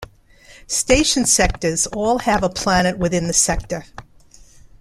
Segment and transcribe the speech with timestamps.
[0.65, 3.83] Station sectors all have a planet within the sector.